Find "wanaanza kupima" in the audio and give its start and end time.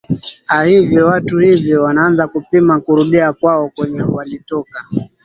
1.75-2.79